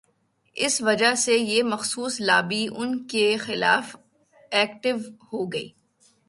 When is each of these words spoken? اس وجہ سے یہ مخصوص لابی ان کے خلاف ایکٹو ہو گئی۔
اس 0.55 0.81
وجہ 0.81 1.13
سے 1.15 1.35
یہ 1.37 1.63
مخصوص 1.63 2.19
لابی 2.21 2.67
ان 2.75 2.97
کے 3.07 3.25
خلاف 3.37 3.95
ایکٹو 4.51 4.95
ہو 5.23 5.45
گئی۔ 5.53 5.69